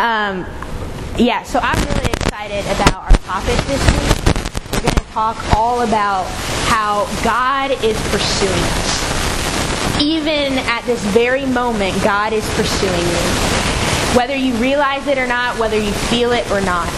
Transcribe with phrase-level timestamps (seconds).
[0.00, 0.46] Um,
[1.18, 4.72] yeah, so I'm really excited about our topic this week.
[4.72, 6.24] We're going to talk all about
[6.64, 10.00] how God is pursuing us.
[10.00, 14.16] Even at this very moment, God is pursuing you.
[14.16, 16.88] Whether you realize it or not, whether you feel it or not.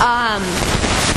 [0.00, 0.40] Um,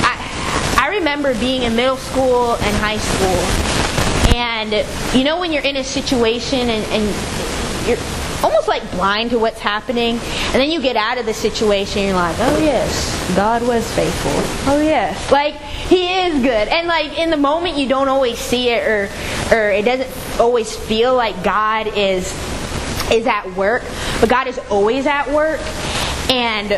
[0.04, 4.86] I, I remember being in middle school and high school, and
[5.18, 9.60] you know when you're in a situation and, and you're almost like blind to what's
[9.60, 10.16] happening.
[10.16, 13.90] And then you get out of the situation and you're like, oh yes, God was
[13.94, 14.32] faithful.
[14.72, 15.32] Oh yes.
[15.32, 16.68] Like he is good.
[16.68, 19.10] And like in the moment you don't always see it or
[19.52, 22.32] or it doesn't always feel like God is
[23.12, 23.84] is at work,
[24.20, 25.60] but God is always at work.
[26.30, 26.72] And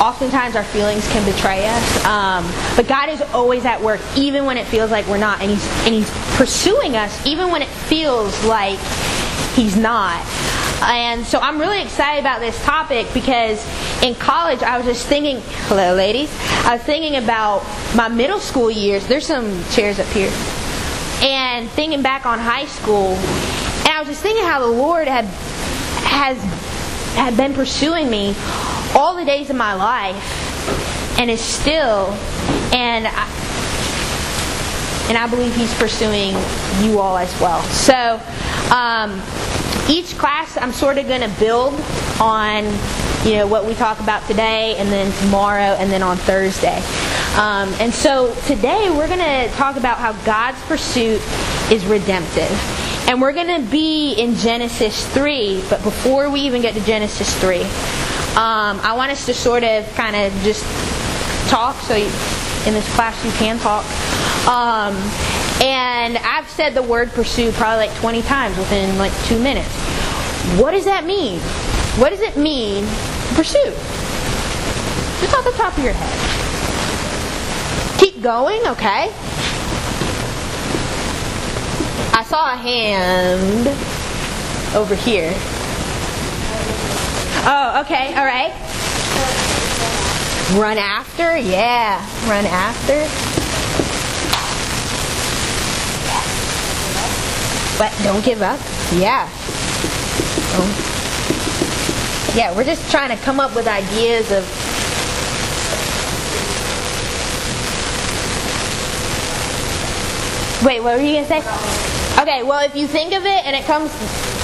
[0.00, 2.04] oftentimes our feelings can betray us.
[2.04, 5.40] Um, but God is always at work, even when it feels like we're not.
[5.40, 8.78] And He's and He's pursuing us, even when it feels like
[9.54, 10.24] He's not.
[10.82, 13.64] And so I'm really excited about this topic because
[14.02, 16.30] in college I was just thinking, hello ladies,
[16.64, 17.62] I was thinking about
[17.94, 19.06] my middle school years.
[19.06, 20.32] There's some chairs up here.
[21.22, 25.26] And thinking back on high school, and I was just thinking how the Lord had
[26.04, 26.38] has
[27.14, 28.34] had been pursuing me
[28.94, 32.06] all the days of my life and is still
[32.72, 33.26] and I,
[35.10, 36.34] and I believe he's pursuing
[36.82, 37.62] you all as well.
[37.64, 38.18] So
[38.74, 39.20] um,
[39.90, 41.74] each class I'm sort of going to build
[42.20, 42.64] on
[43.26, 46.76] you know what we talk about today and then tomorrow and then on Thursday.
[47.36, 51.20] Um, and so today we're going to talk about how God's pursuit
[51.70, 52.50] is redemptive.
[53.08, 57.34] And we're going to be in Genesis 3, but before we even get to Genesis
[57.40, 60.62] 3, um, I want us to sort of kind of just
[61.50, 62.06] talk so you,
[62.66, 63.84] in this class you can talk.
[64.46, 64.94] Um,
[65.62, 69.68] and I've said the word pursue probably like 20 times within like two minutes.
[70.58, 71.38] What does that mean?
[72.00, 72.84] What does it mean
[73.34, 73.72] pursue?
[75.20, 76.30] Just off the top of your head.
[78.00, 79.12] Keep going, okay?
[82.12, 83.68] I saw a hand
[84.74, 85.32] over here.
[87.46, 88.52] Oh, okay, all right.
[90.58, 92.00] Run after, yeah.
[92.28, 93.29] Run after.
[97.80, 98.60] But don't give up.
[98.92, 99.26] Yeah.
[102.36, 104.44] Yeah, we're just trying to come up with ideas of
[110.62, 111.38] Wait, what were you gonna say?
[112.20, 113.90] Okay, well if you think of it and it comes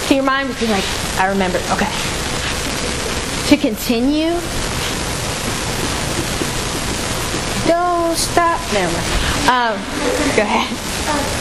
[0.08, 0.84] to your mind, be like,
[1.20, 1.58] I remember.
[1.72, 1.92] Okay.
[3.50, 4.30] To continue.
[7.68, 8.58] Don't stop.
[8.72, 9.06] Never mind.
[9.50, 9.76] Um,
[10.34, 11.35] go ahead.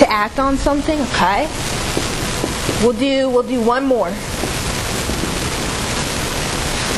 [0.00, 1.46] To act on something, okay.
[2.82, 4.08] We'll do we'll do one more.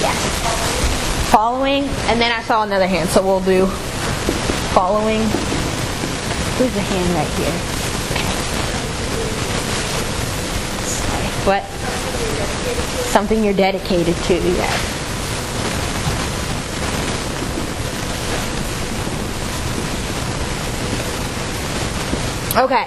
[0.01, 0.17] Yes.
[1.33, 3.67] Following, and then I saw another hand, so we'll do
[4.73, 5.21] following.
[6.59, 7.55] Who's the hand right here?
[10.87, 11.31] Okay.
[11.45, 11.65] What?
[13.11, 15.02] Something you're dedicated to, yes.
[22.57, 22.85] Okay.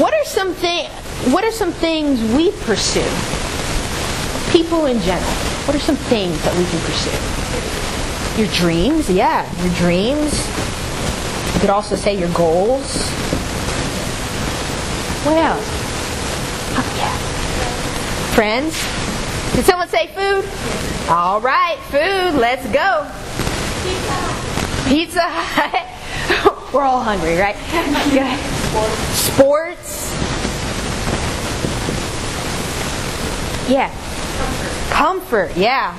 [0.00, 0.90] What are some things
[1.32, 3.02] what are some things we pursue?
[4.52, 5.30] People in general.
[5.66, 8.40] What are some things that we can pursue?
[8.40, 10.32] Your dreams, yeah, your dreams.
[11.54, 13.10] You could also say your goals.
[15.26, 15.66] What else?
[16.78, 17.16] Oh, yeah.
[18.34, 18.72] Friends.
[19.56, 20.48] Did someone say food?
[21.10, 22.38] All right, food.
[22.40, 23.10] Let's go.
[23.82, 24.88] Pizza.
[24.88, 25.94] Pizza.
[26.72, 27.56] We're all hungry, right?
[29.14, 30.12] Sports.
[33.70, 33.90] Yeah.
[34.90, 35.94] Comfort, yeah.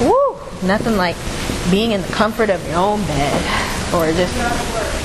[0.00, 0.36] Woo!
[0.66, 1.16] Nothing like
[1.70, 3.94] being in the comfort of your own bed.
[3.94, 4.34] Or just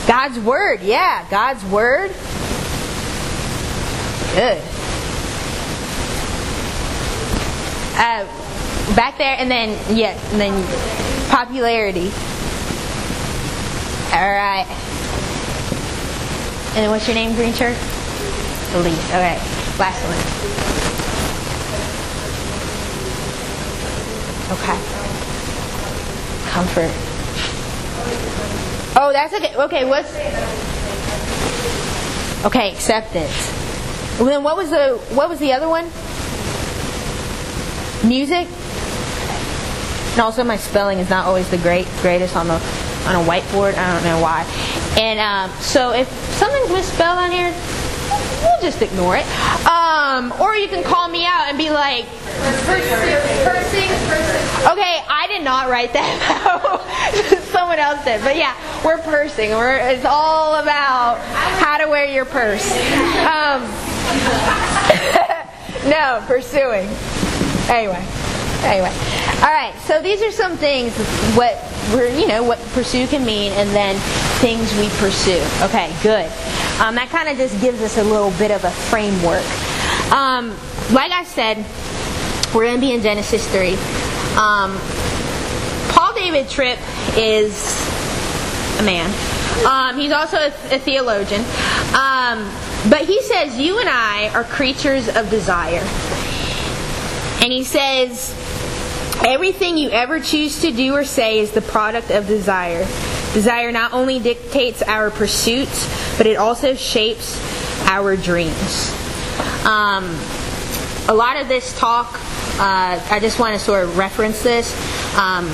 [0.08, 1.28] God's Word, yeah.
[1.30, 2.12] God's Word.
[4.34, 4.62] Good.
[7.97, 8.26] Uh,
[8.96, 12.11] back there, and then, yeah, and then popularity.
[14.16, 14.66] Alright.
[16.72, 17.76] And then what's your name, Green Shirt?
[18.73, 19.09] Elise.
[19.09, 19.35] Okay.
[19.78, 20.16] Last one.
[24.56, 24.79] Okay.
[26.50, 26.91] Comfort.
[28.97, 29.53] Oh, that's okay.
[29.53, 30.16] Okay, what's
[32.46, 33.52] Okay, acceptance.
[34.18, 35.91] Well, then what was the what was the other one?
[38.08, 38.47] Music?
[40.14, 43.75] And also my spelling is not always the great greatest on the on a whiteboard.
[43.75, 44.43] I don't know why.
[44.97, 47.53] And um, so if something's misspelled on here,
[48.41, 49.25] we'll just ignore it.
[49.66, 52.05] Um, or you can call me out and be like.
[54.66, 57.40] Okay, I did not write that.
[57.52, 58.22] Someone else did.
[58.22, 59.51] But yeah, we're pursing.
[59.51, 61.19] We're, it's all about
[61.59, 62.66] how to wear your purse.
[63.22, 63.61] Um,
[65.90, 66.90] no, pursuing.
[67.69, 68.03] Anyway.
[68.66, 68.91] Anyway.
[69.41, 69.73] All right.
[69.85, 70.97] So these are some things
[71.35, 71.55] what
[71.93, 73.96] we're, you know, what pursue can mean and then
[74.40, 75.41] things we pursue.
[75.64, 76.26] Okay, good.
[76.79, 79.46] Um, that kind of just gives us a little bit of a framework.
[80.11, 80.49] Um,
[80.91, 81.58] like I said,
[82.53, 83.73] we're going to be in Genesis 3.
[84.37, 84.78] Um,
[85.91, 86.79] Paul David Tripp
[87.16, 87.53] is
[88.79, 89.09] a man.
[89.66, 91.41] Um, he's also a, a theologian.
[91.96, 92.52] Um,
[92.90, 95.84] but he says, You and I are creatures of desire.
[97.41, 98.34] And he says,
[99.25, 102.85] Everything you ever choose to do or say is the product of desire.
[103.33, 105.89] Desire not only dictates our pursuits,
[106.19, 107.41] but it also shapes
[107.89, 108.93] our dreams.
[109.66, 110.05] Um,
[111.09, 112.13] a lot of this talk,
[112.59, 114.72] uh, I just want to sort of reference this.
[115.17, 115.47] Um,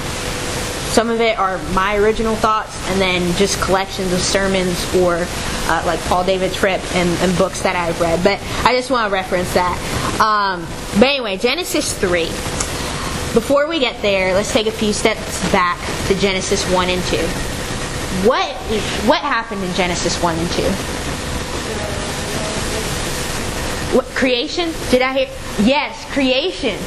[0.92, 5.26] some of it are my original thoughts, and then just collections of sermons or
[5.70, 8.22] uh, like Paul David Tripp and, and, books that I've read.
[8.22, 9.80] But I just want to reference that.
[10.20, 10.68] Um,
[11.00, 12.61] but anyway, Genesis 3.
[13.34, 15.80] Before we get there, let's take a few steps back
[16.10, 17.18] to Genesis 1 and 2.
[18.28, 18.52] What,
[19.08, 20.62] what happened in Genesis 1 and 2?
[23.96, 24.74] What, creation?
[24.90, 25.30] Did I hear?
[25.66, 26.78] Yes, creation.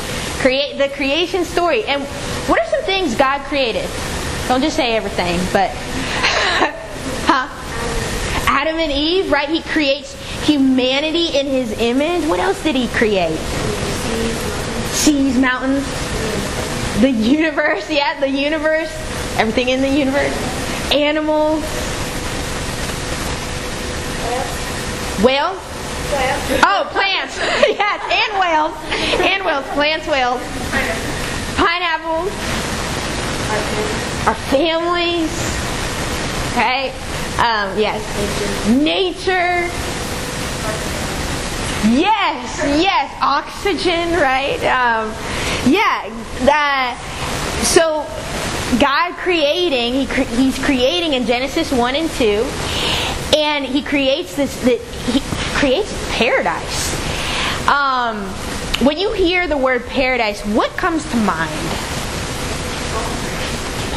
[0.42, 1.84] Create the creation story.
[1.84, 2.02] And
[2.46, 3.88] what are some things God created?
[4.46, 5.70] Don't just say everything, but
[7.24, 7.48] huh?
[8.46, 9.48] Adam and Eve, right?
[9.48, 10.12] He creates
[10.46, 12.28] humanity in his image.
[12.28, 13.38] What else did he create?
[14.92, 15.84] Seas, mountains,
[17.00, 18.90] the universe, yeah, the universe,
[19.36, 20.34] everything in the universe,
[20.92, 21.62] animals,
[25.24, 25.58] whales.
[26.62, 27.36] Oh, plants.
[27.68, 28.72] yes, and whales.
[29.26, 29.64] And whales.
[29.74, 30.40] Plants, whales.
[31.56, 32.30] Pineapples.
[34.26, 35.30] Our families.
[36.52, 36.90] Okay?
[37.38, 38.00] Um, yes.
[38.68, 39.68] Nature.
[41.90, 43.14] Yes, yes.
[43.20, 44.58] Oxygen, right?
[44.64, 45.12] Um,
[45.70, 46.08] yeah.
[46.40, 46.96] Uh,
[47.64, 48.06] so,
[48.78, 52.24] God creating, he cre- He's creating in Genesis 1 and 2,
[53.36, 54.76] and He creates this, the,
[55.12, 55.20] He
[55.58, 56.94] creates paradise.
[57.68, 58.16] Um,
[58.86, 61.68] when you hear the word paradise, what comes to mind?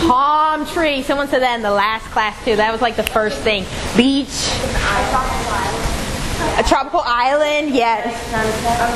[0.08, 1.02] Palm tree.
[1.04, 2.56] Someone said that in the last class too.
[2.56, 3.66] That was like the first thing.
[3.98, 4.28] Beach.
[6.58, 7.74] A tropical island.
[7.74, 8.14] Yes.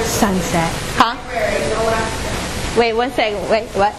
[0.08, 0.72] Sunset.
[0.98, 1.18] Huh?
[2.78, 3.50] Wait one second.
[3.50, 3.94] Wait, what?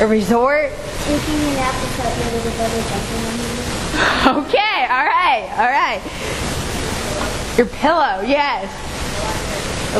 [0.00, 0.70] A resort?
[1.04, 3.26] Taking a nap without needing to go to jumping
[4.26, 6.02] Okay, all right, all right.
[7.56, 8.68] Your pillow, yes.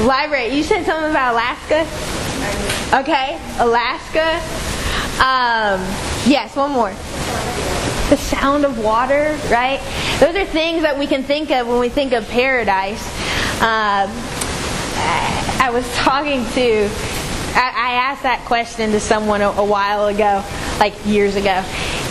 [0.04, 0.54] Library.
[0.54, 1.86] You said something about Alaska?
[2.92, 4.36] Okay, Alaska.
[5.16, 5.80] Um,
[6.28, 6.92] yes, one more.
[8.08, 9.80] The sound of water, right?
[10.20, 13.04] Those are things that we can think of when we think of paradise.
[13.60, 14.10] Um,
[15.58, 16.88] I was talking to,
[17.54, 20.44] I, asked that question to someone a, a while ago,
[20.78, 21.64] like years ago,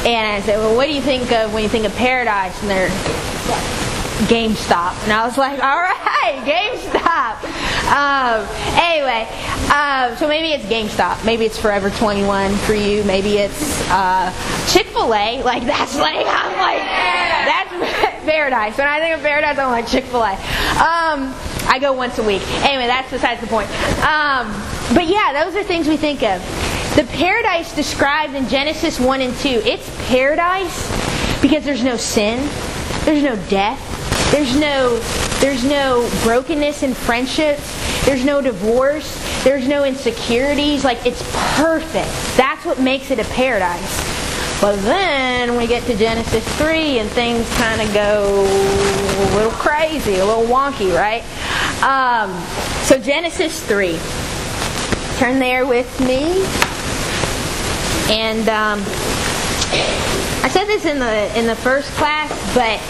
[0.05, 2.69] and I said, "Well, what do you think of when you think of paradise?" And
[2.69, 3.84] they're
[4.27, 7.43] GameStop, and I was like, "All right, GameStop."
[7.85, 8.47] Um,
[8.81, 9.27] anyway,
[9.71, 14.31] um, so maybe it's GameStop, maybe it's Forever 21 for you, maybe it's uh,
[14.71, 15.43] Chick Fil A.
[15.43, 18.77] Like that's like I'm like that's paradise.
[18.77, 20.31] When I think of paradise, I'm like Chick Fil A.
[20.31, 21.35] Um,
[21.67, 22.41] I go once a week.
[22.63, 23.69] Anyway, that's besides the point.
[24.01, 24.51] Um,
[24.93, 26.41] but yeah, those are things we think of.
[26.95, 30.89] The paradise described in Genesis 1 and 2, it's paradise
[31.41, 32.37] because there's no sin,
[33.03, 34.04] there's no death,
[34.35, 34.99] there's no
[35.39, 39.15] there's no brokenness in friendships, there's no divorce,
[39.45, 41.23] there's no insecurities, like it's
[41.55, 42.11] perfect.
[42.35, 44.59] That's what makes it a paradise.
[44.59, 50.15] But then we get to Genesis 3 and things kind of go a little crazy,
[50.15, 51.23] a little wonky, right?
[51.81, 52.33] Um,
[52.83, 53.97] so Genesis 3.
[55.17, 56.43] Turn there with me.
[58.13, 58.83] And um,
[60.43, 62.81] I said this in the in the first class, but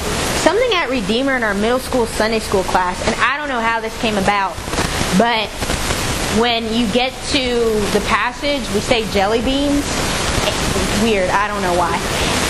[0.46, 3.80] something at Redeemer in our middle school Sunday school class, and I don't know how
[3.80, 4.54] this came about,
[5.18, 5.50] but
[6.40, 7.50] when you get to
[7.98, 9.84] the passage, we say jelly beans.
[11.02, 11.98] Weird, I don't know why.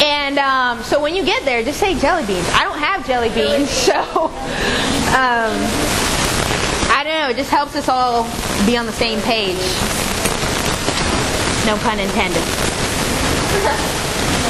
[0.03, 2.45] And um, so when you get there, just say jelly beans.
[2.51, 5.55] I don't have jelly beans, so um,
[6.91, 7.29] I don't know.
[7.29, 8.23] It just helps us all
[8.65, 9.55] be on the same page.
[11.65, 12.43] No pun intended.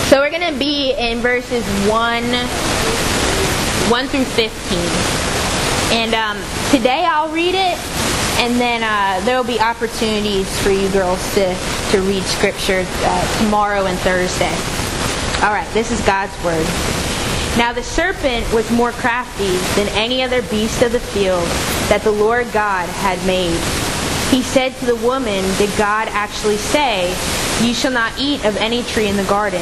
[0.09, 2.23] So we're going to be in verses 1,
[3.89, 4.79] 1 through 15.
[5.93, 6.37] And um,
[6.71, 7.77] today I'll read it,
[8.41, 11.55] and then uh, there will be opportunities for you girls to,
[11.91, 14.49] to read scripture uh, tomorrow and Thursday.
[15.45, 16.65] All right, this is God's word.
[17.57, 21.45] Now the serpent was more crafty than any other beast of the field
[21.87, 23.59] that the Lord God had made.
[24.33, 27.09] He said to the woman, Did God actually say,
[27.61, 29.61] You shall not eat of any tree in the garden?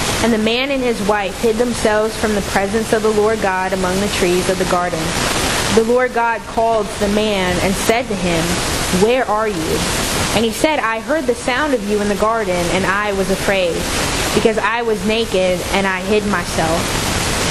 [0.23, 3.73] and the man and his wife hid themselves from the presence of the Lord God
[3.73, 4.99] among the trees of the garden.
[5.73, 8.43] The Lord God called the man and said to him,
[9.03, 9.77] Where are you?
[10.35, 13.31] And he said, I heard the sound of you in the garden, and I was
[13.31, 13.73] afraid,
[14.35, 16.79] because I was naked and I hid myself.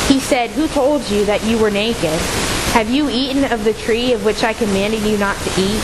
[0.09, 2.19] He said, Who told you that you were naked?
[2.73, 5.83] Have you eaten of the tree of which I commanded you not to eat?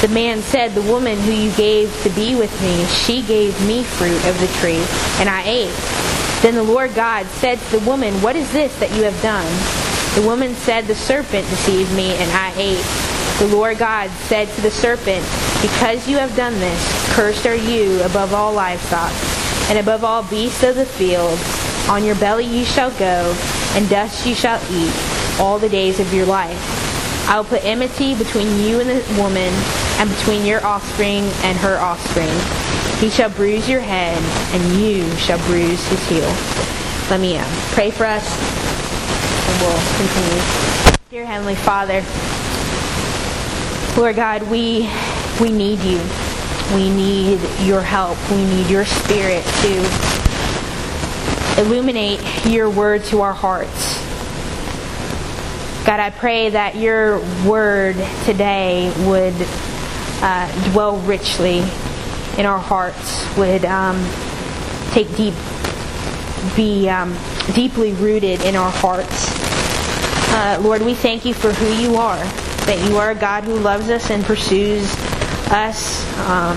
[0.00, 3.84] The man said, The woman who you gave to be with me, she gave me
[3.84, 4.82] fruit of the tree,
[5.20, 6.01] and I ate.
[6.42, 9.46] Then the Lord God said to the woman, What is this that you have done?
[10.20, 12.84] The woman said, The serpent deceived me, and I ate.
[13.38, 15.24] The Lord God said to the serpent,
[15.62, 19.12] Because you have done this, cursed are you above all livestock,
[19.70, 21.38] and above all beasts of the field.
[21.88, 23.36] On your belly you shall go,
[23.74, 24.92] and dust you shall eat
[25.40, 26.58] all the days of your life.
[27.28, 29.54] I will put enmity between you and the woman,
[29.98, 32.71] and between your offspring and her offspring.
[33.02, 34.16] He shall bruise your head,
[34.54, 36.32] and you shall bruise his heel.
[37.10, 38.24] Let me uh, pray for us,
[39.48, 40.40] and we'll continue.
[41.10, 42.04] Dear Heavenly Father,
[44.00, 44.88] Lord God, we
[45.40, 46.00] we need you.
[46.76, 48.16] We need your help.
[48.30, 49.84] We need your spirit to
[51.60, 53.96] illuminate your word to our hearts.
[55.84, 59.34] God, I pray that your word today would
[60.22, 61.64] uh, dwell richly
[62.38, 64.02] in our hearts, would um,
[64.92, 65.34] take deep,
[66.56, 67.16] be um,
[67.54, 69.30] deeply rooted in our hearts.
[70.34, 72.16] Uh, Lord, we thank you for who you are,
[72.66, 74.94] that you are a God who loves us and pursues
[75.50, 76.08] us.
[76.28, 76.56] Um,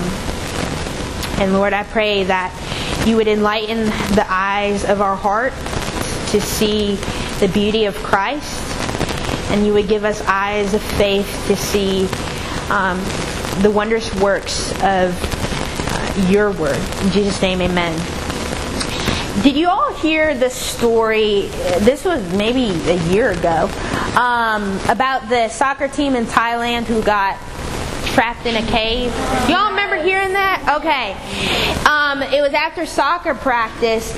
[1.40, 2.50] and Lord, I pray that
[3.06, 5.52] you would enlighten the eyes of our heart
[6.30, 6.94] to see
[7.38, 8.62] the beauty of Christ,
[9.50, 12.08] and you would give us eyes of faith to see
[12.70, 12.98] um,
[13.62, 15.14] the wondrous works of
[16.30, 16.80] your word.
[17.02, 17.94] In Jesus' name, amen.
[19.42, 21.42] Did you all hear the story?
[21.80, 23.70] This was maybe a year ago
[24.16, 27.38] um, about the soccer team in Thailand who got
[28.14, 29.14] trapped in a cave.
[29.48, 30.80] Y'all remember hearing that?
[30.80, 31.12] Okay.
[31.84, 34.12] Um, it was after soccer practice,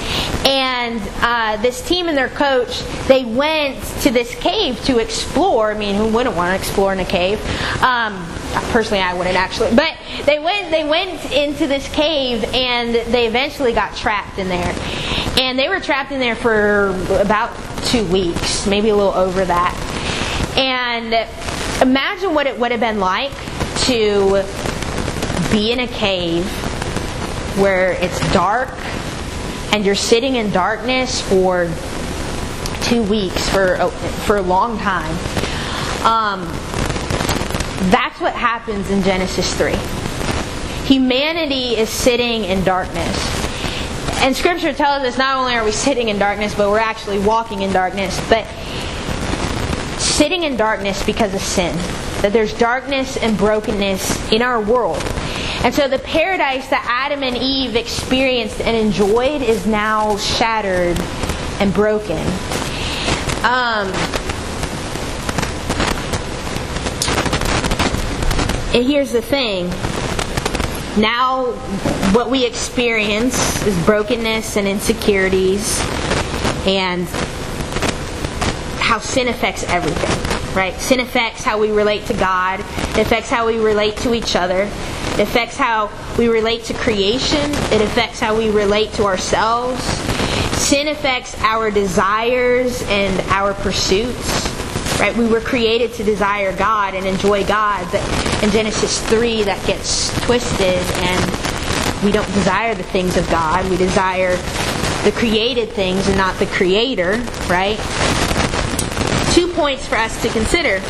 [0.48, 5.70] and uh, this team and their coach they went to this cave to explore.
[5.70, 7.38] I mean, who wouldn't want to explore in a cave?
[7.82, 8.26] Um,
[8.70, 10.70] personally, I wouldn't actually, but they went.
[10.70, 14.74] They went into this cave, and they eventually got trapped in there.
[15.38, 16.88] And they were trapped in there for
[17.20, 19.74] about two weeks, maybe a little over that.
[20.56, 21.12] And
[21.82, 23.32] imagine what it would have been like
[23.84, 24.44] to
[25.52, 26.46] be in a cave
[27.58, 28.70] where it's dark
[29.72, 31.70] and you're sitting in darkness for
[32.82, 33.76] two weeks for
[34.26, 35.10] for a long time.
[36.04, 36.46] Um,
[37.90, 39.74] that's what happens in Genesis 3.
[40.86, 43.16] Humanity is sitting in darkness.
[44.20, 47.62] And scripture tells us not only are we sitting in darkness, but we're actually walking
[47.62, 48.18] in darkness.
[48.28, 48.46] But
[50.00, 51.76] sitting in darkness because of sin.
[52.22, 55.00] That there's darkness and brokenness in our world.
[55.64, 60.98] And so the paradise that Adam and Eve experienced and enjoyed is now shattered
[61.60, 62.24] and broken.
[63.44, 63.92] Um,
[68.74, 69.68] and here's the thing
[70.98, 71.52] now
[72.12, 75.80] what we experience is brokenness and insecurities
[76.66, 77.06] and
[78.80, 80.37] how sin affects everything.
[80.54, 80.74] Right?
[80.74, 84.62] Sin affects how we relate to God, it affects how we relate to each other,
[84.62, 89.82] it affects how we relate to creation, it affects how we relate to ourselves.
[90.58, 94.46] Sin affects our desires and our pursuits.
[95.00, 95.16] Right?
[95.16, 98.02] We were created to desire God and enjoy God, but
[98.42, 103.68] in Genesis 3 that gets twisted and we don't desire the things of God.
[103.70, 104.36] We desire
[105.04, 107.12] the created things and not the creator,
[107.48, 107.78] right?
[109.34, 110.80] Two points for us to consider.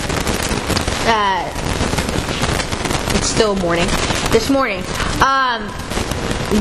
[1.06, 1.48] Uh,
[3.14, 3.86] it's still morning.
[4.30, 4.82] This morning.
[5.22, 5.68] Um,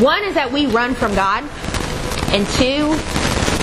[0.01, 1.43] one is that we run from God,
[2.33, 2.91] and two,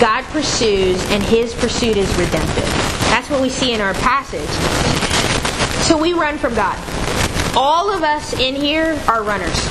[0.01, 2.65] God pursues, and his pursuit is redemptive.
[3.11, 4.49] That's what we see in our passage.
[5.85, 6.79] So we run from God.
[7.57, 9.67] All of us in here are runners.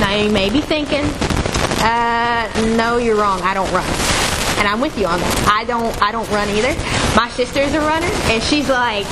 [0.00, 1.04] Now you may be thinking,
[1.84, 3.40] uh, no, you're wrong.
[3.42, 3.84] I don't run.
[4.58, 5.48] And I'm with you on that.
[5.48, 6.74] I don't I don't run either.
[7.16, 9.06] My sister's a runner and she's like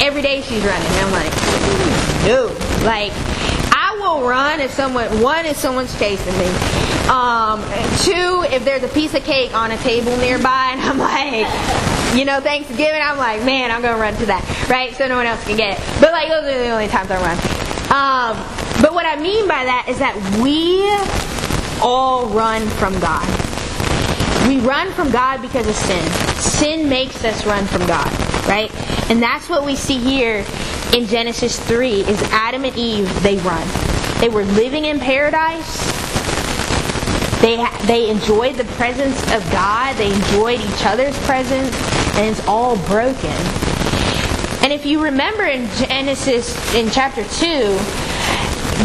[0.00, 0.86] every day she's running.
[0.86, 1.32] And I'm like,
[2.26, 2.46] no.
[2.84, 3.12] Like
[3.72, 6.46] I will run if someone one if someone's chasing me.
[7.08, 7.60] Um,
[8.00, 11.46] two, if there's a piece of cake on a table nearby and I'm like,
[12.16, 14.94] you know, Thanksgiving, I'm like, man, I'm gonna run to that, right?
[14.94, 16.00] So no one else can get it.
[16.00, 17.36] But like those are the only times I run.
[17.94, 18.36] Um,
[18.82, 20.82] but what I mean by that is that we
[21.82, 23.43] all run from God.
[24.48, 26.12] We run from God because of sin.
[26.36, 28.10] Sin makes us run from God,
[28.46, 28.70] right?
[29.10, 30.44] And that's what we see here
[30.94, 33.66] in Genesis 3 is Adam and Eve, they run.
[34.20, 35.92] They were living in paradise.
[37.40, 39.96] They, they enjoyed the presence of God.
[39.96, 41.74] They enjoyed each other's presence.
[42.16, 43.36] And it's all broken.
[44.62, 47.76] And if you remember in Genesis, in chapter 2,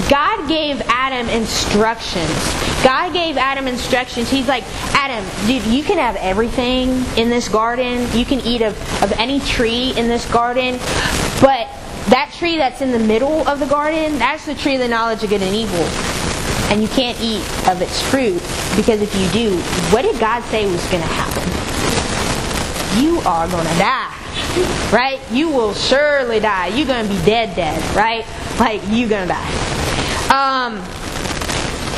[0.10, 2.69] God gave Adam instructions.
[2.84, 4.30] God gave Adam instructions.
[4.30, 8.08] He's like, Adam, dude, you can have everything in this garden.
[8.18, 10.78] You can eat of, of any tree in this garden.
[11.42, 11.68] But
[12.10, 15.24] that tree that's in the middle of the garden, that's the tree of the knowledge
[15.24, 15.84] of good and evil.
[16.72, 18.42] And you can't eat of its fruit
[18.76, 19.58] because if you do,
[19.92, 21.44] what did God say was going to happen?
[23.04, 24.16] You are going to die.
[24.92, 25.20] Right?
[25.32, 26.68] You will surely die.
[26.68, 27.96] You're going to be dead, dead.
[27.96, 28.26] Right?
[28.60, 29.50] Like, you're going to die.
[30.30, 30.78] Um,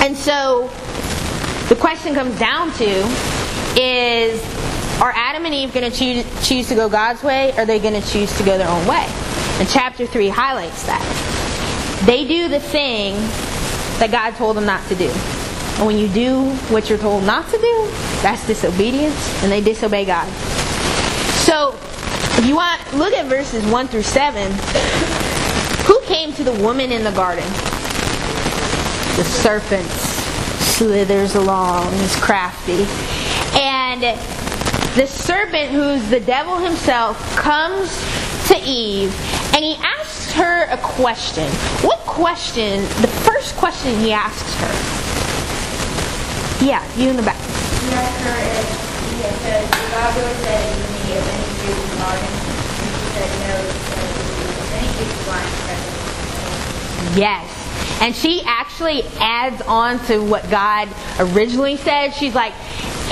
[0.02, 0.68] and so
[1.70, 2.90] the question comes down to
[3.78, 4.42] is
[5.02, 7.80] are Adam and Eve going to choose, choose to go God's way or are they
[7.80, 9.06] going to choose to go their own way?
[9.60, 11.02] And chapter 3 highlights that.
[12.06, 13.14] They do the thing
[14.00, 15.10] that God told them not to do.
[15.78, 17.88] And when you do what you're told not to do,
[18.22, 20.28] that's disobedience, and they disobey God.
[21.46, 21.74] So,
[22.38, 24.52] if you want, look at verses 1 through 7.
[25.86, 27.46] Who came to the woman in the garden?
[29.18, 29.88] The serpent
[30.62, 32.86] slithers along, he's crafty.
[33.60, 34.02] And
[34.96, 37.96] the serpent, who's the devil himself, comes
[38.48, 39.14] to Eve
[39.54, 41.50] and he asks her a question.
[41.86, 42.82] What question?
[43.02, 44.72] The first question he asks her.
[46.66, 47.38] Yeah, you in the back.
[47.38, 48.36] He asked her
[49.22, 50.92] he said, God of any
[55.26, 55.52] blind
[57.18, 57.61] Yes.
[58.02, 62.10] And she actually adds on to what God originally said.
[62.10, 62.54] She's like,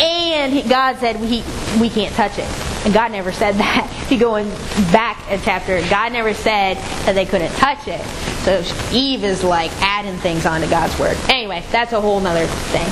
[0.02, 1.44] and he, God said we,
[1.80, 2.48] we can't touch it.
[2.86, 3.88] And God never said that.
[4.04, 4.50] If you go in
[4.92, 8.02] back a chapter, God never said that they couldn't touch it.
[8.44, 11.18] So Eve is like adding things onto God's word.
[11.30, 12.88] Anyway, that's a whole nother thing.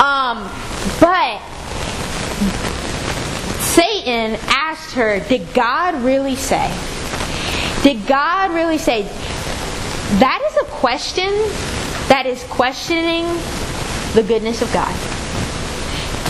[0.00, 0.50] Um,
[0.98, 1.40] but
[3.60, 6.68] Satan asked her, Did God really say?
[7.82, 9.02] Did God really say?
[10.16, 11.28] That is a question
[12.08, 13.26] that is questioning
[14.14, 14.94] the goodness of God.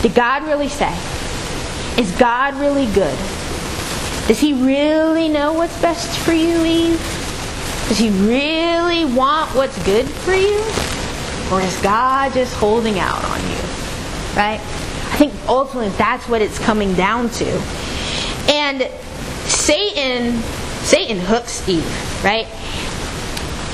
[0.03, 0.93] Did God really say?
[1.97, 3.17] Is God really good?
[4.27, 6.99] Does he really know what's best for you, Eve?
[7.88, 10.59] Does he really want what's good for you?
[11.51, 13.57] Or is God just holding out on you?
[14.37, 14.61] Right?
[14.61, 17.47] I think ultimately that's what it's coming down to.
[18.51, 18.83] And
[19.49, 20.43] Satan
[20.83, 21.85] Satan hooks Eve,
[22.25, 22.47] right?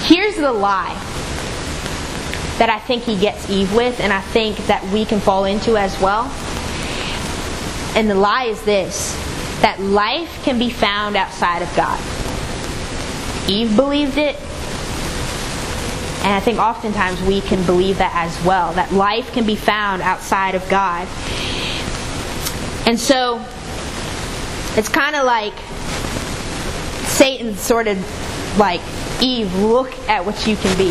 [0.05, 0.93] Here's the lie
[2.59, 5.79] that I think he gets Eve with, and I think that we can fall into
[5.79, 6.25] as well.
[7.97, 9.19] And the lie is this
[9.63, 11.99] that life can be found outside of God.
[13.49, 14.37] Eve believed it,
[16.23, 20.03] and I think oftentimes we can believe that as well that life can be found
[20.03, 21.09] outside of God.
[22.87, 23.43] And so
[24.77, 25.55] it's kind of like
[27.09, 27.97] Satan sort of
[28.59, 28.83] like
[29.21, 30.91] Eve, look at what you can be.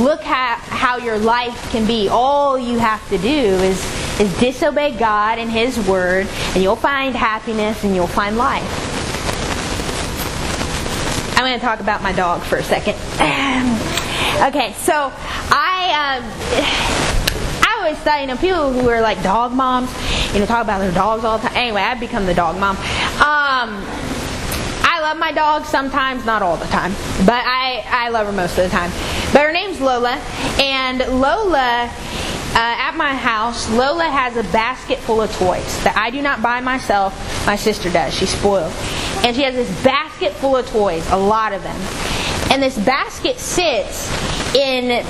[0.00, 2.08] Look how, how your life can be.
[2.08, 7.14] All you have to do is, is disobey God and His Word, and you'll find
[7.14, 8.94] happiness and you'll find life.
[11.36, 12.94] I'm going to talk about my dog for a second.
[14.48, 15.12] okay, so
[15.50, 16.24] I um,
[17.66, 19.90] I always thought you know people who are like dog moms,
[20.32, 21.56] you know, talk about their dogs all the time.
[21.56, 22.76] Anyway, I've become the dog mom.
[23.20, 23.84] Um,
[25.04, 26.90] love my dog sometimes, not all the time,
[27.26, 28.90] but I I love her most of the time.
[29.34, 30.14] But her name's Lola,
[30.58, 31.92] and Lola.
[32.54, 36.40] Uh, at my house, Lola has a basket full of toys that I do not
[36.40, 37.12] buy myself.
[37.46, 38.14] My sister does.
[38.14, 38.72] She's spoiled.
[39.24, 41.76] And she has this basket full of toys, a lot of them.
[42.52, 44.06] And this basket sits
[44.54, 45.04] in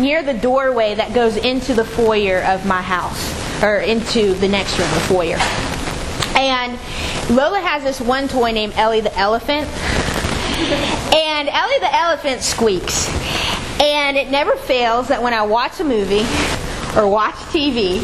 [0.00, 3.22] near the doorway that goes into the foyer of my house,
[3.62, 5.69] or into the next room, the foyer.
[6.40, 6.72] And
[7.36, 9.68] Lola has this one toy named Ellie the elephant.
[11.14, 13.08] And Ellie the elephant squeaks.
[13.78, 16.24] And it never fails that when I watch a movie
[16.98, 18.00] or watch TV,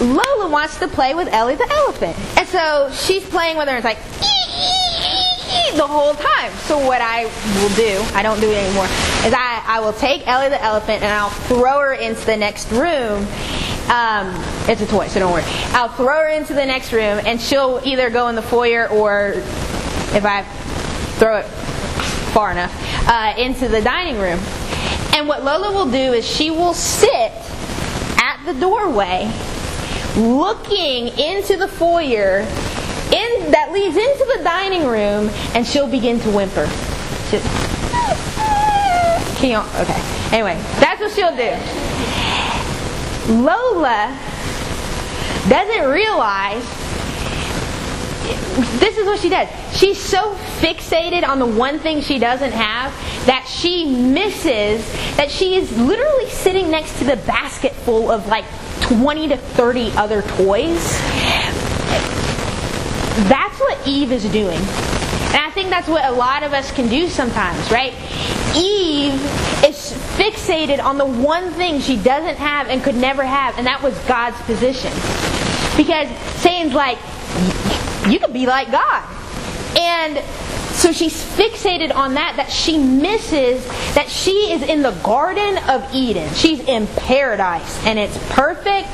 [0.00, 2.16] Lola wants to play with Ellie the elephant.
[2.38, 3.98] And so she's playing with her and it's like
[5.76, 6.52] the whole time.
[6.64, 7.24] So what I
[7.60, 8.86] will do, I don't do it anymore,
[9.26, 12.70] is I, I will take Ellie the elephant and I'll throw her into the next
[12.72, 13.26] room.
[13.88, 14.34] Um,
[14.68, 15.44] it's a toy, so don't worry.
[15.72, 19.32] I'll throw her into the next room and she'll either go in the foyer or
[19.34, 20.42] if I
[21.18, 21.46] throw it
[22.32, 22.74] far enough,
[23.08, 24.38] uh, into the dining room.
[25.14, 27.32] And what Lola will do is she will sit
[28.20, 29.32] at the doorway
[30.16, 36.30] looking into the foyer in, that leads into the dining room and she'll begin to
[36.30, 36.66] whimper.
[37.30, 37.40] She'll,
[39.80, 40.02] okay.
[40.30, 41.56] Anyway, that's what she'll do.
[43.28, 44.18] Lola
[45.48, 46.64] doesn't realize
[48.80, 49.48] this is what she does.
[49.76, 52.92] She's so fixated on the one thing she doesn't have
[53.26, 54.84] that she misses
[55.16, 58.44] that she is literally sitting next to the basket full of like
[58.80, 60.98] 20 to 30 other toys.
[63.28, 64.58] That's what Eve is doing.
[64.58, 67.92] And I think that's what a lot of us can do sometimes, right?
[68.56, 69.20] Eve
[69.92, 73.98] fixated on the one thing she doesn't have and could never have, and that was
[74.00, 74.92] God's position.
[75.76, 76.08] Because
[76.40, 76.98] Satan's like,
[78.10, 79.04] you could be like God.
[79.76, 80.18] And
[80.78, 85.84] so she's fixated on that, that she misses that she is in the Garden of
[85.92, 86.32] Eden.
[86.34, 88.86] She's in paradise and it's perfect.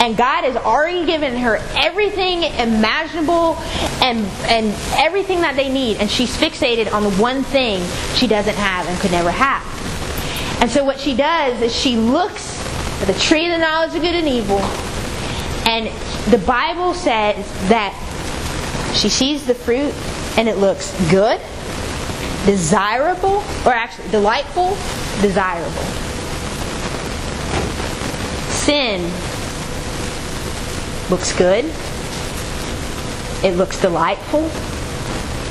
[0.00, 3.56] And God has already given her everything imaginable
[4.02, 5.98] and, and everything that they need.
[5.98, 9.62] And she's fixated on the one thing she doesn't have and could never have.
[10.60, 12.60] And so what she does is she looks
[13.02, 14.58] at the tree of the knowledge of good and evil.
[15.68, 15.88] And
[16.30, 17.92] the Bible says that
[18.94, 19.92] she sees the fruit
[20.38, 21.40] and it looks good,
[22.46, 24.76] desirable, or actually delightful,
[25.20, 25.84] desirable.
[28.52, 29.02] Sin
[31.10, 31.64] looks good,
[33.44, 34.50] it looks delightful,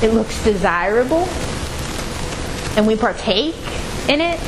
[0.02, 1.26] it looks desirable,
[2.76, 3.54] and we partake
[4.08, 4.38] in it.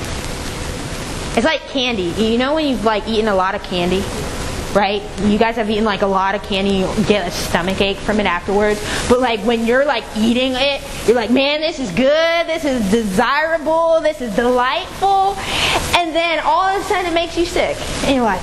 [1.38, 2.12] It's like candy.
[2.20, 4.02] You know when you've like eaten a lot of candy?
[4.74, 5.02] right?
[5.22, 8.18] You guys have eaten like a lot of candy, you get a stomach ache from
[8.18, 8.84] it afterwards.
[9.08, 12.90] But like when you're like eating it, you're like, man, this is good, this is
[12.90, 15.36] desirable, this is delightful.
[15.96, 17.76] And then all of a sudden it makes you sick.
[18.04, 18.42] And you're like,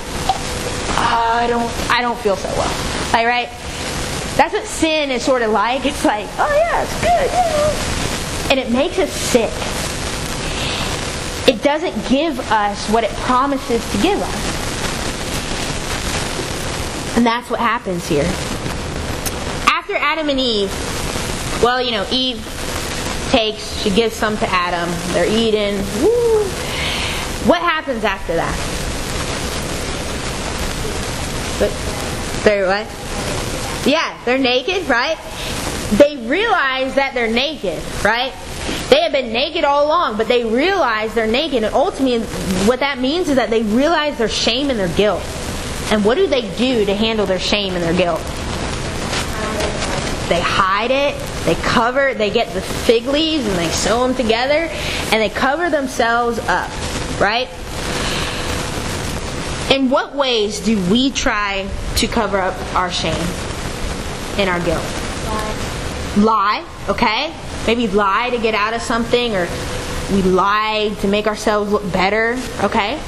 [0.98, 3.12] I don't I don't feel so well.
[3.12, 3.48] Like right?
[4.38, 5.84] That's what sin is sort of like.
[5.84, 8.50] It's like, oh yeah, it's good, yeah.
[8.50, 9.52] And it makes us sick.
[11.66, 14.56] Doesn't give us what it promises to give us.
[17.16, 18.22] And that's what happens here.
[19.66, 20.70] After Adam and Eve,
[21.64, 22.38] well, you know, Eve
[23.30, 24.88] takes, she gives some to Adam.
[25.12, 25.74] They're eating.
[26.04, 26.44] Woo.
[27.48, 28.54] What happens after that?
[31.58, 32.86] But they're what?
[33.84, 35.18] Yeah, they're naked, right?
[35.94, 38.32] They realize that they're naked, right?
[38.90, 41.64] They have been naked all along, but they realize they're naked.
[41.64, 42.26] And ultimately,
[42.66, 45.22] what that means is that they realize their shame and their guilt.
[45.90, 48.20] And what do they do to handle their shame and their guilt?
[50.28, 54.16] They hide it, they cover, it, they get the fig leaves and they sew them
[54.16, 54.68] together
[55.12, 56.68] and they cover themselves up,
[57.20, 57.48] right?
[59.70, 63.14] In what ways do we try to cover up our shame
[64.38, 64.82] and our guilt?
[65.26, 66.64] Lie.
[66.64, 67.34] Lie, okay?
[67.66, 69.48] Maybe lie to get out of something or
[70.12, 72.98] we lie to make ourselves look better, okay?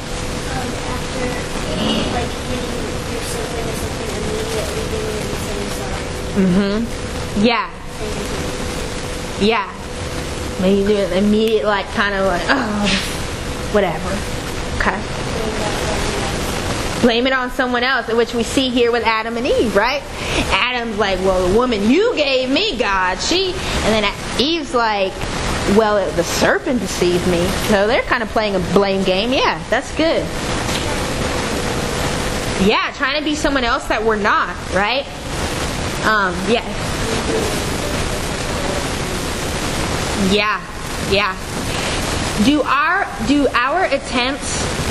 [6.38, 7.45] Mm-hmm.
[7.45, 7.71] Yeah.
[9.41, 9.73] Yeah.
[10.61, 14.11] Maybe do an immediate, like, kind of like, oh, whatever.
[14.79, 15.17] Okay.
[17.00, 20.02] Blame it on someone else, which we see here with Adam and Eve, right?
[20.50, 25.12] Adam's like, well, the woman you gave me, God, she, and then Eve's like,
[25.76, 27.46] well, the serpent deceived me.
[27.68, 29.32] So they're kind of playing a blame game.
[29.32, 30.24] Yeah, that's good.
[32.66, 35.06] Yeah, trying to be someone else that we're not, right?
[36.04, 36.64] Um, yeah.
[40.32, 40.61] Yeah,
[41.12, 41.37] yeah.
[42.44, 44.88] Do our do our attempts at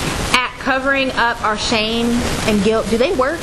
[0.68, 2.08] covering up our shame
[2.50, 3.40] and guilt do they work?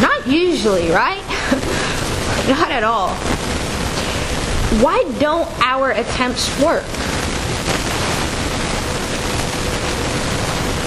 [0.00, 1.20] Not usually, right?
[2.48, 3.10] Not at all.
[4.82, 6.82] Why don't our attempts work?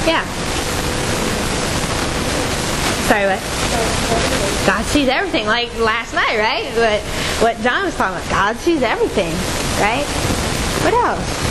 [0.07, 0.25] Yeah.
[3.05, 4.65] Sorry, what?
[4.65, 6.65] God sees everything, like last night, right?
[6.75, 7.01] What
[7.43, 8.31] what John was talking about.
[8.31, 9.33] God sees everything,
[9.79, 10.03] right?
[10.83, 11.44] What else?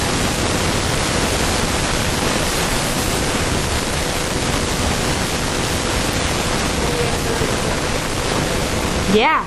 [9.14, 9.46] Yeah.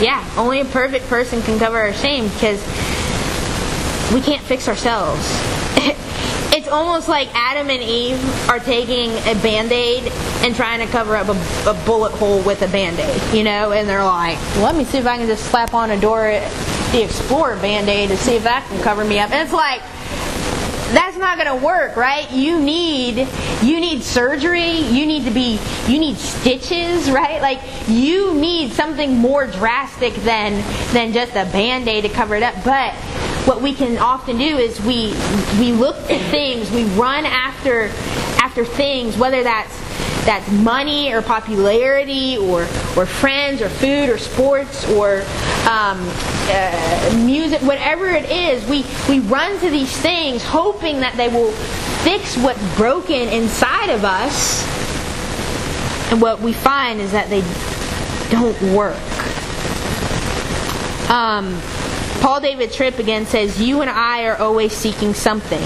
[0.00, 0.22] Yeah.
[0.36, 2.60] Only a perfect person can cover our shame because
[4.12, 5.26] we can't fix ourselves.
[6.54, 10.12] it's almost like Adam and Eve are taking a band aid
[10.44, 13.72] and trying to cover up a, a bullet hole with a band aid, you know?
[13.72, 16.40] And they're like, let me see if I can just slap on a Dora
[16.92, 19.30] the Explorer band aid to see if that can cover me up.
[19.30, 19.80] And it's like,
[21.22, 22.30] not going to work, right?
[22.30, 23.26] You need
[23.62, 25.58] you need surgery, you need to be
[25.88, 27.40] you need stitches, right?
[27.40, 32.54] Like you need something more drastic than than just a band-aid to cover it up.
[32.64, 32.92] But
[33.46, 35.14] what we can often do is we
[35.58, 37.84] we look at things, we run after
[38.42, 39.81] after things, whether that's
[40.24, 42.62] that's money or popularity or,
[42.96, 45.22] or friends or food or sports or
[45.68, 45.98] um,
[46.48, 51.52] uh, music, whatever it is, we, we run to these things hoping that they will
[52.04, 54.62] fix what's broken inside of us.
[56.12, 57.40] And what we find is that they
[58.30, 58.96] don't work.
[61.10, 61.60] Um,
[62.22, 65.62] Paul David Tripp again says, You and I are always seeking something.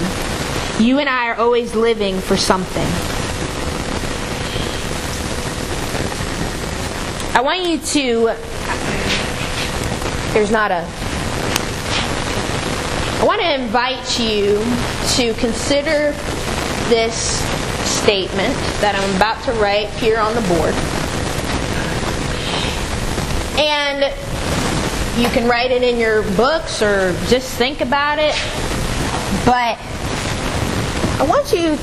[0.83, 3.16] You and I are always living for something.
[7.37, 8.35] I want you to.
[10.33, 10.83] There's not a.
[13.21, 14.57] I want to invite you
[15.17, 16.13] to consider
[16.89, 17.37] this
[17.87, 20.73] statement that I'm about to write here on the board.
[23.59, 24.01] And
[25.21, 28.33] you can write it in your books or just think about it.
[29.45, 29.77] But
[31.21, 31.77] I want you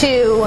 [0.00, 0.42] to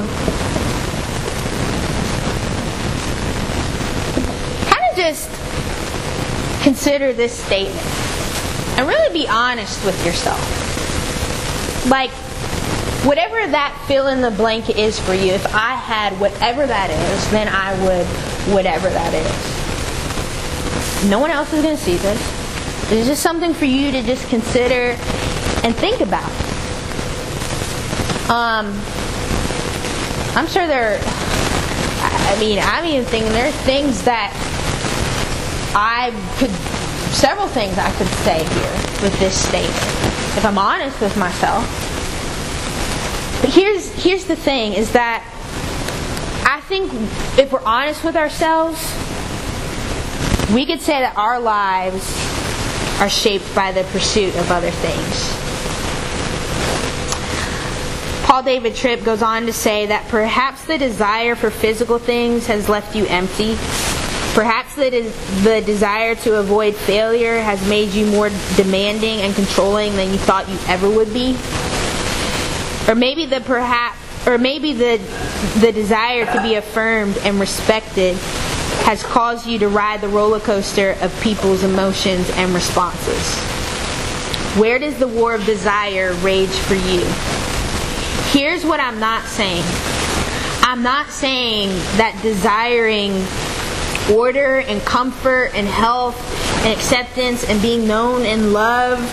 [4.70, 5.30] kind of just
[6.64, 7.86] consider this statement
[8.78, 10.40] and really be honest with yourself.
[11.90, 12.12] Like,
[13.04, 17.32] whatever that fill in the blank is for you, if I had whatever that is,
[17.32, 18.06] then I would
[18.54, 21.10] whatever that is.
[21.10, 22.92] No one else is going to see this.
[22.92, 24.96] It's just something for you to just consider
[25.66, 26.32] and think about.
[28.30, 28.72] Um,
[30.34, 31.00] I'm sure there.
[31.04, 34.32] I mean, I'm even thinking there are things that
[35.76, 36.50] I could,
[37.14, 38.72] several things I could say here
[39.04, 39.76] with this statement,
[40.38, 41.66] if I'm honest with myself.
[43.42, 45.22] But here's here's the thing: is that
[46.48, 46.94] I think
[47.38, 48.80] if we're honest with ourselves,
[50.54, 52.08] we could say that our lives
[53.02, 55.41] are shaped by the pursuit of other things.
[58.32, 62.70] Paul David Tripp goes on to say that perhaps the desire for physical things has
[62.70, 63.56] left you empty.
[64.34, 64.90] Perhaps the,
[65.44, 70.48] the desire to avoid failure has made you more demanding and controlling than you thought
[70.48, 71.38] you ever would be.
[72.90, 74.96] Or maybe the perhaps or maybe the
[75.60, 78.16] the desire to be affirmed and respected
[78.86, 83.36] has caused you to ride the roller coaster of people's emotions and responses.
[84.58, 87.41] Where does the war of desire rage for you?
[88.32, 89.62] Here's what I'm not saying.
[90.64, 91.68] I'm not saying
[91.98, 93.12] that desiring
[94.18, 96.16] order and comfort and health
[96.64, 99.04] and acceptance and being known and loved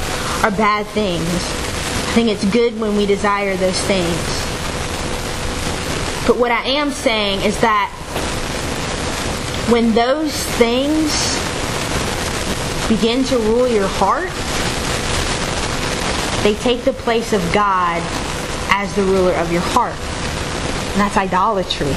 [0.44, 1.26] are bad things.
[1.26, 4.14] I think it's good when we desire those things.
[6.24, 7.90] But what I am saying is that
[9.68, 11.11] when those things
[12.88, 14.31] begin to rule your heart,
[16.44, 18.00] they take the place of God
[18.78, 19.92] as the ruler of your heart.
[20.92, 21.92] And that's idolatry.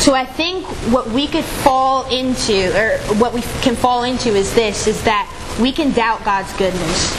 [0.00, 4.54] So I think what we could fall into, or what we can fall into is
[4.54, 5.28] this, is that
[5.60, 7.12] we can doubt God's goodness.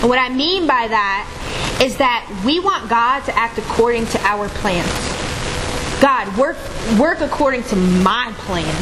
[0.00, 4.20] And what I mean by that is that we want God to act according to
[4.20, 4.86] our plans.
[6.00, 6.56] God, work,
[6.96, 8.72] work according to my plan.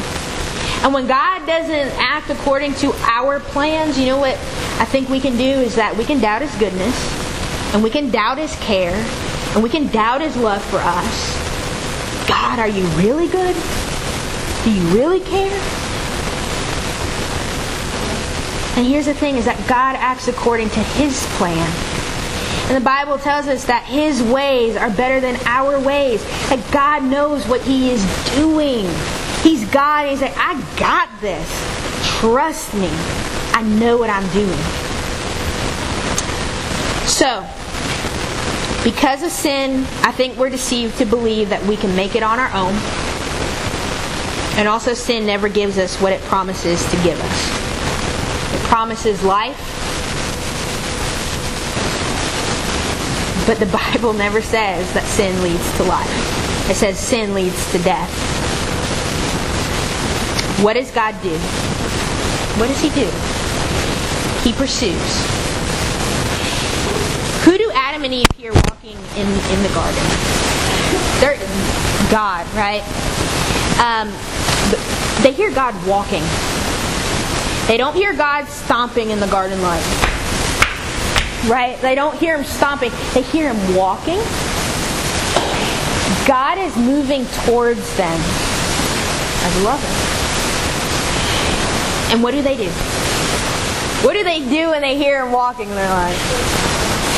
[0.84, 4.36] And when God doesn't act according to our plans, you know what
[4.78, 7.25] I think we can do is that we can doubt His goodness,
[7.76, 8.96] and we can doubt His care,
[9.52, 12.26] and we can doubt His love for us.
[12.26, 13.54] God, are you really good?
[14.64, 15.52] Do you really care?
[18.78, 21.70] And here's the thing is that God acts according to His plan.
[22.68, 26.24] And the Bible tells us that His ways are better than our ways.
[26.48, 28.02] That God knows what He is
[28.34, 28.88] doing.
[29.42, 30.08] He's God.
[30.08, 31.46] He's like, I got this.
[32.20, 32.88] Trust me.
[33.52, 34.56] I know what I'm doing.
[37.06, 37.46] So,
[38.86, 42.38] because of sin, I think we're deceived to believe that we can make it on
[42.38, 42.72] our own.
[44.56, 48.54] And also, sin never gives us what it promises to give us.
[48.54, 49.58] It promises life,
[53.44, 56.70] but the Bible never says that sin leads to life.
[56.70, 58.08] It says sin leads to death.
[60.62, 61.36] What does God do?
[62.60, 63.10] What does He do?
[64.48, 65.45] He pursues.
[67.46, 70.02] Who do Adam and Eve hear walking in, in the garden?
[71.22, 71.38] They're
[72.10, 72.82] God, right?
[73.78, 74.10] Um,
[75.22, 76.24] they hear God walking.
[77.68, 79.84] They don't hear God stomping in the garden like,
[81.48, 81.80] Right?
[81.80, 82.90] They don't hear him stomping.
[83.14, 84.18] They hear him walking.
[86.26, 88.20] God is moving towards them
[89.44, 89.86] as a lover.
[92.12, 92.68] And what do they do?
[94.04, 95.68] What do they do when they hear him walking?
[95.68, 96.65] They're like,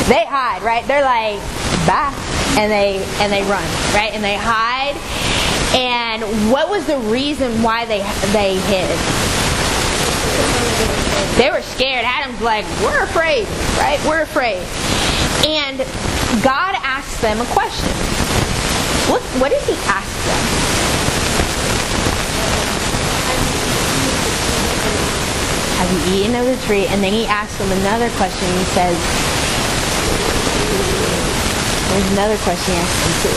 [0.09, 0.87] they hide, right?
[0.87, 1.39] They're like,
[1.87, 2.17] bye,
[2.57, 4.13] and they and they run, right?
[4.13, 4.97] And they hide.
[5.77, 8.01] And what was the reason why they
[8.33, 8.89] they hid?
[11.37, 12.05] They were scared.
[12.05, 14.01] Adam's like, we're afraid, right?
[14.09, 14.65] We're afraid.
[15.47, 15.79] And
[16.43, 17.93] God asks them a question.
[19.13, 20.69] What what does He ask them?
[25.79, 26.87] Have you eaten of the tree?
[26.87, 28.49] And then he asks them another question.
[28.59, 29.28] He says,
[30.69, 33.37] There's another question he asks them too.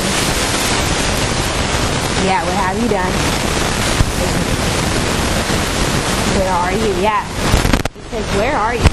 [2.27, 3.11] Yeah, what have you done?
[6.37, 7.01] Where are you?
[7.01, 7.25] Yeah.
[7.93, 8.83] He says, Where are you?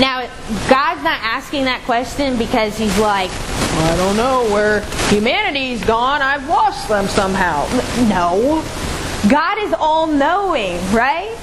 [0.00, 0.26] Now,
[0.68, 6.22] God's not asking that question because he's like, I don't know where humanity's gone.
[6.22, 7.66] I've lost them somehow.
[8.08, 8.64] No.
[9.28, 11.36] God is all knowing, right?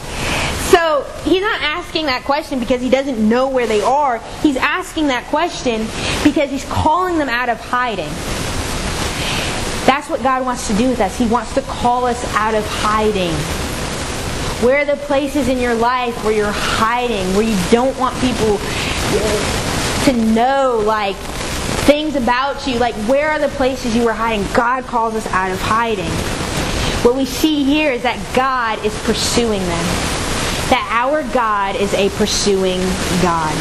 [1.24, 4.20] He's not asking that question because he doesn't know where they are.
[4.42, 5.88] He's asking that question
[6.24, 8.10] because he's calling them out of hiding.
[9.86, 11.18] That's what God wants to do with us.
[11.18, 13.34] He wants to call us out of hiding.
[14.64, 18.58] Where are the places in your life where you're hiding, where you don't want people
[20.06, 21.16] to know, like,
[21.86, 22.78] things about you?
[22.78, 24.46] Like, where are the places you were hiding?
[24.54, 26.12] God calls us out of hiding.
[27.04, 30.19] What we see here is that God is pursuing them
[30.70, 32.80] that our God is a pursuing
[33.22, 33.56] God.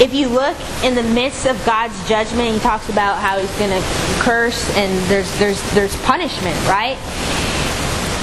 [0.00, 3.70] If you look in the midst of God's judgment, he talks about how he's going
[3.70, 3.86] to
[4.20, 6.98] curse and there's there's there's punishment, right?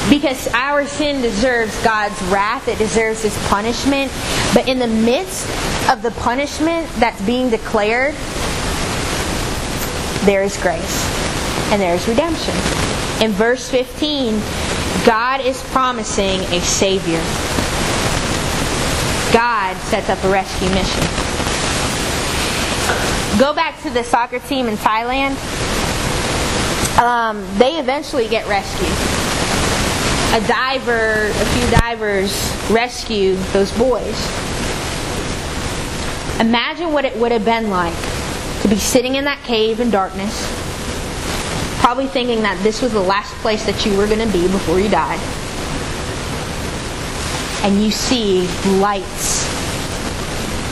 [0.10, 4.12] Because our sin deserves God's wrath, it deserves his punishment.
[4.54, 5.48] But in the midst
[5.90, 8.16] of the punishment that's being declared,
[10.26, 11.06] there is grace
[11.72, 12.56] and there is redemption.
[13.24, 14.34] In verse 15,
[15.06, 17.22] God is promising a Savior.
[19.34, 21.02] God sets up a rescue mission.
[23.40, 25.32] Go back to the soccer team in Thailand.
[27.02, 28.92] Um, they eventually get rescued.
[30.40, 34.16] A diver, a few divers rescue those boys.
[36.40, 37.98] Imagine what it would have been like
[38.62, 40.61] to be sitting in that cave in darkness
[41.82, 44.80] probably thinking that this was the last place that you were going to be before
[44.80, 45.20] you died.
[47.64, 48.48] And you see
[48.80, 49.50] lights,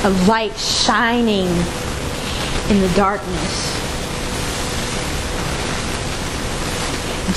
[0.06, 1.48] a light shining
[2.70, 3.76] in the darkness.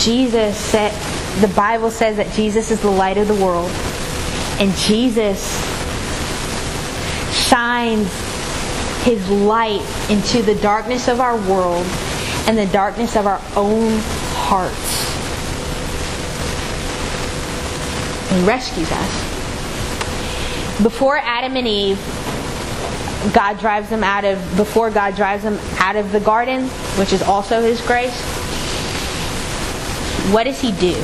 [0.04, 0.92] Jesus said,
[1.40, 3.70] the Bible says that Jesus is the light of the world.
[4.60, 5.40] And Jesus
[7.48, 8.06] shines
[9.04, 11.86] his light into the darkness of our world
[12.46, 13.98] and the darkness of our own
[14.34, 15.02] hearts.
[18.30, 20.82] He rescues us.
[20.82, 21.98] Before Adam and Eve
[23.32, 26.64] God drives them out of, before God drives them out of the garden,
[26.98, 28.20] which is also His grace,
[30.32, 30.94] what does He do?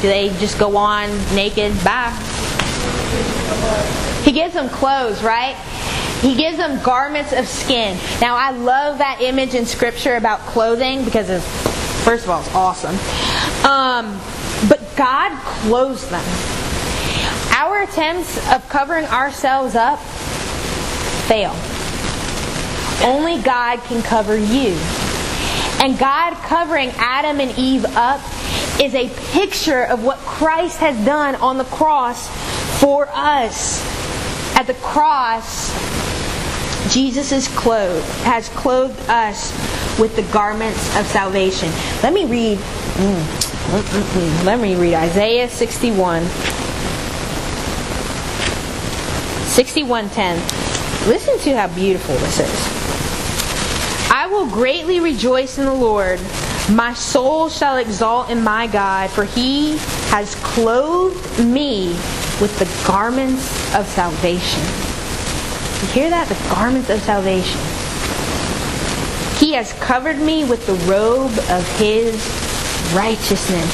[0.00, 1.72] Do they just go on naked?
[1.82, 2.16] Bye.
[4.22, 5.56] He gives them clothes, right?
[6.20, 7.98] He gives them garments of skin.
[8.20, 11.46] Now, I love that image in Scripture about clothing because, it's,
[12.04, 12.94] first of all, it's awesome.
[13.64, 14.20] Um,
[14.68, 16.24] but God clothes them.
[17.52, 19.98] Our attempts of covering ourselves up
[21.26, 21.54] fail.
[23.02, 24.76] Only God can cover you.
[25.82, 28.20] And God covering Adam and Eve up
[28.78, 32.28] is a picture of what Christ has done on the cross
[32.78, 33.80] for us.
[34.56, 35.70] At the cross,
[36.90, 39.52] Jesus is clothed, has clothed us
[40.00, 41.70] with the garments of salvation.
[42.02, 42.58] Let me read.
[42.58, 43.22] Mm,
[43.70, 46.24] mm, mm, let me read Isaiah 61.
[49.46, 50.36] 61:10.
[51.08, 54.10] Listen to how beautiful this is.
[54.10, 56.20] I will greatly rejoice in the Lord.
[56.70, 59.76] My soul shall exalt in my God, for he
[60.10, 61.88] has clothed me
[62.40, 64.89] with the garments of salvation.
[65.80, 66.28] You hear that?
[66.28, 67.60] The garments of salvation.
[69.38, 72.14] He has covered me with the robe of his
[72.94, 73.64] righteousness.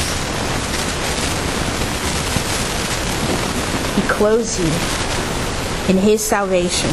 [3.96, 4.66] He clothes you
[5.88, 6.90] in his salvation.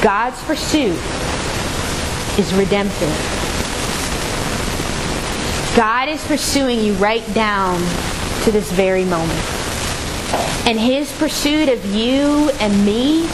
[0.00, 0.98] God's pursuit
[2.38, 3.10] is redemptive.
[5.76, 7.80] God is pursuing you right down
[8.44, 9.63] to this very moment.
[10.66, 13.26] And his pursuit of you and me,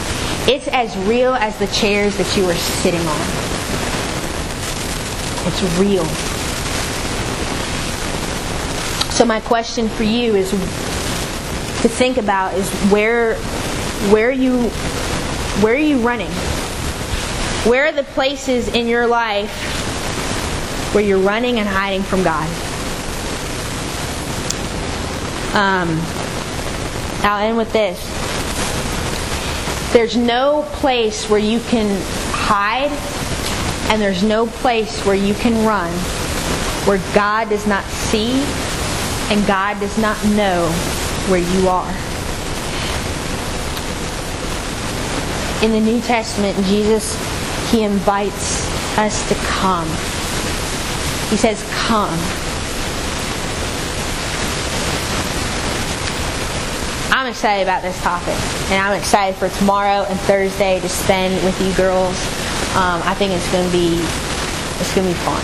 [0.47, 3.51] it's as real as the chairs that you are sitting on.
[5.47, 6.05] It's real.
[9.11, 13.35] So my question for you is to think about is where
[14.11, 14.63] where are you
[15.61, 16.31] where are you running?
[17.69, 19.51] Where are the places in your life
[20.93, 22.49] where you're running and hiding from God?
[25.53, 26.20] Um,
[27.23, 27.99] I'll end with this.
[29.93, 32.01] There's no place where you can
[32.31, 32.91] hide,
[33.91, 35.91] and there's no place where you can run
[36.85, 38.31] where God does not see
[39.29, 40.67] and God does not know
[41.29, 41.91] where you are.
[45.63, 47.15] In the New Testament, Jesus,
[47.71, 48.67] He invites
[48.97, 49.87] us to come.
[51.29, 52.40] He says, Come.
[57.21, 58.33] I'm excited about this topic,
[58.71, 62.17] and I'm excited for tomorrow and Thursday to spend with you girls.
[62.73, 64.01] Um, I think it's going to be
[64.81, 65.37] it's to be fun.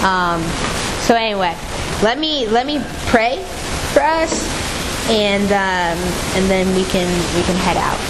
[0.00, 0.40] Um,
[1.04, 1.54] so anyway,
[2.02, 2.80] let me let me
[3.12, 3.44] pray
[3.92, 4.32] for us,
[5.10, 6.00] and um,
[6.32, 7.06] and then we can
[7.36, 8.00] we can head out.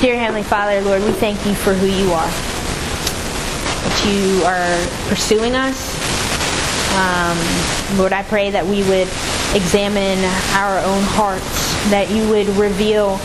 [0.00, 2.30] Dear Heavenly Father, Lord, we thank you for who you are.
[3.82, 5.90] That you are pursuing us.
[6.94, 9.08] Um, Lord, I pray that we would
[9.54, 10.18] examine
[10.54, 11.44] our own hearts,
[11.90, 13.16] that you would reveal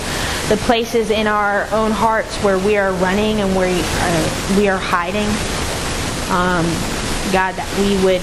[0.49, 4.77] the places in our own hearts where we are running and where uh, we are
[4.77, 5.27] hiding.
[6.30, 6.65] Um,
[7.32, 8.21] God, that we would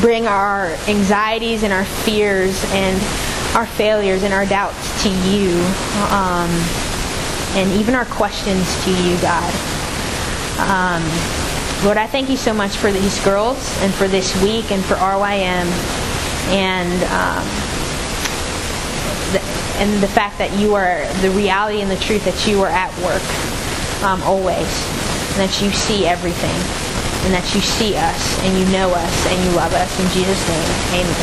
[0.00, 2.96] bring our anxieties and our fears and
[3.56, 5.50] our failures and our doubts to you,
[6.10, 6.50] um,
[7.56, 9.50] and even our questions to you, God.
[10.58, 11.02] Um,
[11.84, 14.94] Lord, I thank you so much for these girls and for this week and for
[14.94, 15.66] RYM
[16.48, 17.44] and um,
[19.32, 19.40] the,
[19.78, 22.90] and the fact that you are the reality and the truth that you are at
[23.04, 23.22] work
[24.02, 24.68] um, always,
[25.36, 26.56] and that you see everything,
[27.26, 29.90] and that you see us and you know us and you love us.
[30.00, 31.16] In Jesus' name, Amen.